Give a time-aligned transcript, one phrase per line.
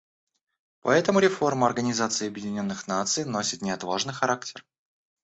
[0.81, 4.65] Поэтому реформа Организации Объединенных Наций носит неотложный характер.